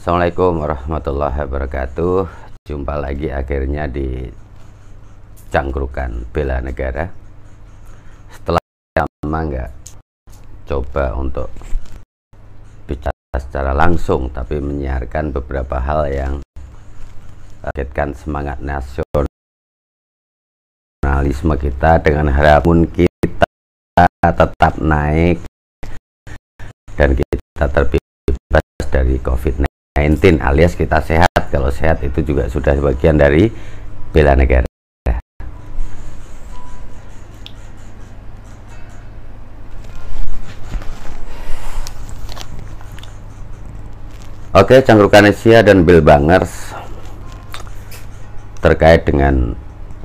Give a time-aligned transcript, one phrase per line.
[0.00, 2.24] Assalamualaikum warahmatullahi wabarakatuh.
[2.64, 4.32] Jumpa lagi akhirnya di
[5.52, 7.04] Cangkrukan Bela Negara.
[8.32, 8.64] Setelah
[8.96, 9.68] lama nggak
[10.64, 11.52] coba untuk
[12.88, 16.40] bicara secara langsung Tapi menyiarkan beberapa hal yang
[17.60, 19.04] Kaitkan semangat nasionalisme
[21.60, 23.44] kita Dengan harapan kita
[24.24, 25.44] tetap naik
[26.96, 29.69] Dan kita terbebas dari COVID-19
[30.00, 31.28] 19 alias kita sehat.
[31.52, 33.52] Kalau sehat itu juga sudah bagian dari
[34.16, 34.64] bela negara.
[44.50, 46.74] Oke, Cangkrukanesia dan Bill Bangers
[48.58, 49.54] terkait dengan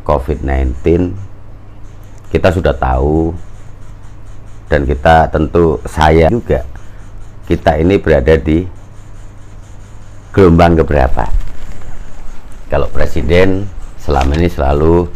[0.06, 1.18] COVID-19
[2.30, 3.34] kita sudah tahu
[4.70, 6.62] dan kita tentu saya juga
[7.50, 8.66] kita ini berada di
[10.36, 11.32] gelombang keberapa?
[12.68, 13.64] Kalau presiden
[13.96, 15.08] selama ini selalu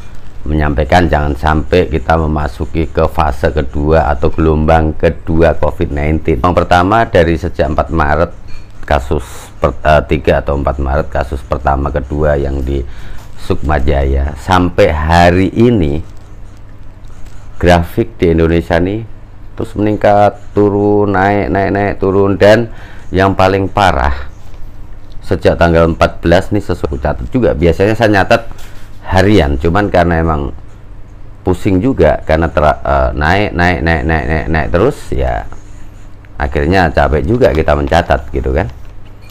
[0.48, 7.36] menyampaikan jangan sampai kita memasuki ke fase kedua atau gelombang kedua COVID-19 yang pertama dari
[7.36, 8.32] sejak 4 Maret
[8.88, 12.80] kasus per, uh, eh, 3 atau 4 Maret kasus pertama kedua yang di
[13.40, 16.00] Sukmajaya sampai hari ini
[17.60, 19.04] grafik di Indonesia nih
[19.60, 22.40] terus meningkat turun naik naik naik turun.
[22.40, 22.72] Dan
[23.12, 24.29] yang paling parah
[25.30, 27.54] sejak tanggal 14 nih sesuai catat juga.
[27.54, 28.50] Biasanya saya nyatat
[29.06, 30.54] harian cuman karena emang
[31.46, 35.50] pusing juga karena ter, uh, naik, naik naik naik naik naik terus ya
[36.38, 38.68] akhirnya capek juga kita mencatat gitu kan.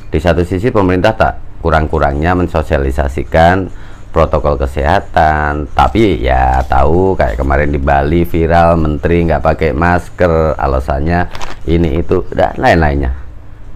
[0.08, 3.68] Di satu sisi pemerintah tak kurang-kurangnya mensosialisasikan
[4.08, 11.28] protokol kesehatan tapi ya tahu kayak kemarin di Bali viral menteri nggak pakai masker alasannya
[11.68, 13.12] ini itu dan lain-lainnya.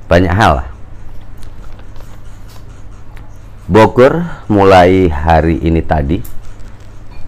[0.09, 0.72] Banyak hal lah
[3.73, 4.21] Bogor
[4.53, 6.21] mulai hari ini tadi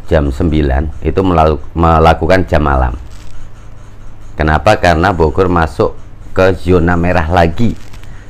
[0.04, 0.44] jam 9
[1.00, 1.20] itu
[1.72, 2.92] melakukan jam malam.
[4.36, 4.76] Kenapa?
[4.76, 5.96] Karena Bogor masuk
[6.36, 7.72] ke zona merah lagi.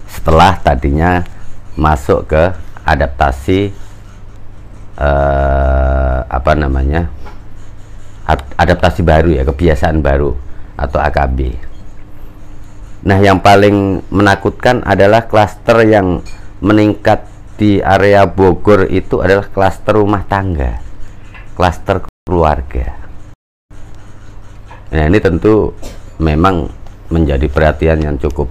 [0.07, 1.27] Setelah tadinya
[1.75, 2.55] masuk ke
[2.87, 3.75] adaptasi
[4.95, 7.11] eh, apa namanya
[8.55, 10.39] adaptasi baru ya kebiasaan baru
[10.79, 11.59] atau AKB
[13.05, 16.25] nah yang paling menakutkan adalah klaster yang
[16.63, 20.83] meningkat di area Bogor itu adalah klaster rumah tangga,
[21.55, 23.05] klaster keluarga.
[24.95, 25.75] Nah, ini tentu
[26.19, 26.67] memang
[27.11, 28.51] menjadi perhatian yang cukup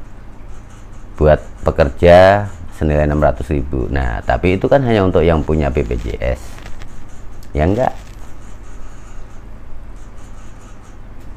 [1.15, 3.87] buat pekerja senilai 600 ribu.
[3.87, 6.41] Nah tapi itu kan hanya untuk yang punya BPJS
[7.55, 7.93] ya enggak?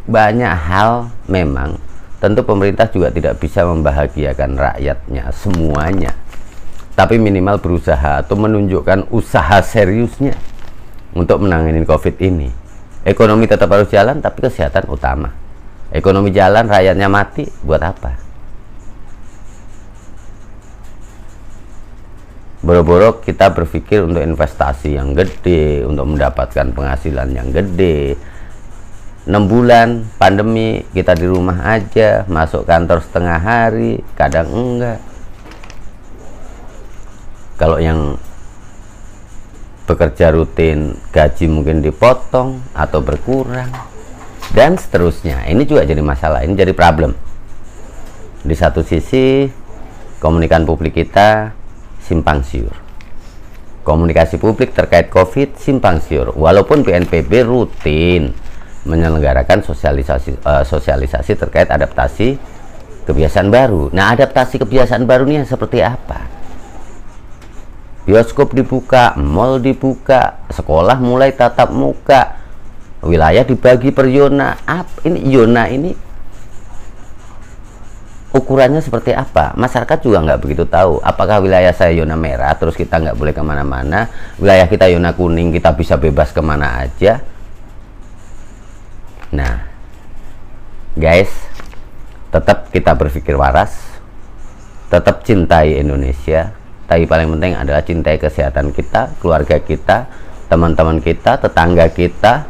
[0.05, 1.81] Banyak hal memang.
[2.21, 6.13] Tentu pemerintah juga tidak bisa membahagiakan rakyatnya semuanya.
[6.97, 10.33] Tapi minimal berusaha atau menunjukkan usaha seriusnya
[11.13, 12.64] untuk menangani covid ini
[13.05, 15.31] ekonomi tetap harus jalan tapi kesehatan utama.
[15.95, 18.25] Ekonomi jalan rakyatnya mati buat apa?
[22.65, 28.17] Boro-boro kita berpikir untuk investasi yang gede untuk mendapatkan penghasilan yang gede.
[29.29, 35.01] 6 bulan pandemi kita di rumah aja masuk kantor setengah hari kadang enggak.
[37.61, 38.17] Kalau yang
[39.85, 43.69] bekerja rutin gaji mungkin dipotong atau berkurang
[44.57, 47.13] dan seterusnya ini juga jadi masalah ini jadi problem
[48.45, 49.49] di satu sisi
[50.21, 51.53] komunikan publik kita
[52.05, 52.73] simpang siur.
[53.85, 56.33] Komunikasi publik terkait COVID simpang siur.
[56.37, 58.33] Walaupun BNPB rutin
[58.85, 62.37] menyelenggarakan sosialisasi uh, sosialisasi terkait adaptasi
[63.05, 63.93] kebiasaan baru.
[63.93, 66.34] Nah, adaptasi kebiasaan baru ini seperti apa?
[68.05, 72.37] Bioskop dibuka, mall dibuka, sekolah mulai tatap muka,
[73.01, 74.61] wilayah dibagi per zona.
[75.01, 75.91] Ini zona ini
[78.37, 79.57] ukurannya seperti apa?
[79.57, 81.01] Masyarakat juga nggak begitu tahu.
[81.01, 84.13] Apakah wilayah saya zona merah terus kita nggak boleh ke mana-mana?
[84.37, 87.25] Wilayah kita zona kuning kita bisa bebas ke mana aja?
[89.33, 89.65] Nah
[90.93, 91.33] guys
[92.31, 93.75] tetap kita berpikir waras
[94.93, 96.55] tetap cintai Indonesia
[96.85, 100.05] tapi paling penting adalah cintai kesehatan kita keluarga kita
[100.53, 102.45] teman-teman kita tetangga kita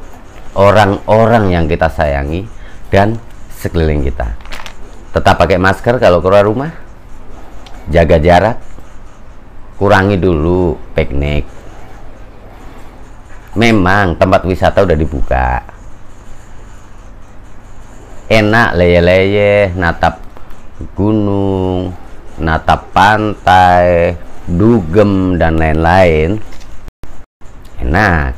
[0.58, 2.46] orang-orang yang kita sayangi
[2.90, 3.18] dan
[3.58, 4.34] sekeliling kita.
[5.14, 6.74] Tetap pakai masker kalau keluar rumah.
[7.90, 8.58] Jaga jarak.
[9.78, 11.46] Kurangi dulu piknik.
[13.54, 15.62] Memang tempat wisata udah dibuka.
[18.26, 20.18] Enak leye-leye natap
[20.98, 22.03] gunung
[22.38, 24.14] natap pantai
[24.48, 26.38] dugem dan lain-lain.
[27.80, 28.32] Enak.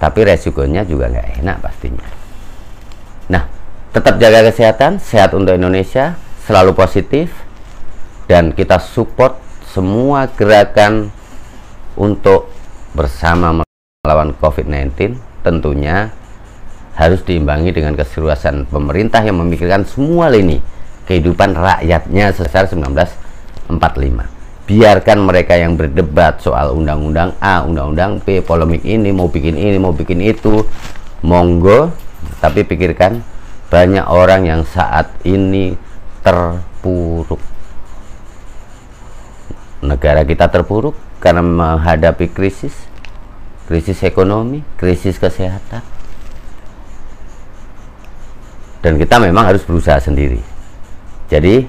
[0.00, 2.08] Tapi resikonya juga nggak enak pastinya.
[3.32, 3.44] Nah
[3.94, 7.30] tetap jaga kesehatan, sehat untuk Indonesia, selalu positif,
[8.26, 9.38] dan kita support
[9.70, 11.08] semua gerakan
[11.94, 12.50] untuk
[12.94, 13.62] bersama
[14.04, 16.12] melawan COVID-19 tentunya
[16.94, 20.62] harus diimbangi dengan keseriusan pemerintah yang memikirkan semua lini
[21.04, 24.34] kehidupan rakyatnya sesar 1945
[24.64, 29.92] biarkan mereka yang berdebat soal undang-undang A, undang-undang B, polemik ini, mau bikin ini, mau
[29.92, 30.64] bikin itu
[31.20, 31.92] monggo,
[32.40, 33.20] tapi pikirkan
[33.68, 35.76] banyak orang yang saat ini
[36.24, 37.40] terpuruk.
[39.84, 42.72] Negara kita terpuruk karena menghadapi krisis
[43.68, 45.84] krisis ekonomi krisis kesehatan.
[48.80, 50.53] Dan kita memang harus berusaha sendiri
[51.28, 51.66] jadi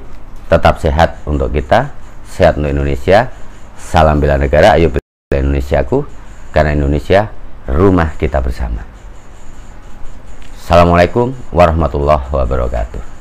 [0.51, 1.91] tetap sehat untuk kita
[2.35, 3.31] sehat untuk Indonesia.
[3.79, 6.03] Salam bela negara ayo bela Indonesiaku
[6.51, 7.31] karena Indonesia
[7.69, 8.83] rumah kita bersama.
[10.57, 13.14] Assalamualaikum warahmatullahi wabarakatuh